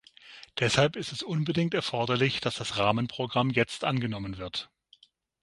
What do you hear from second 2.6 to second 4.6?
Rahmenprogramm jetzt angenommen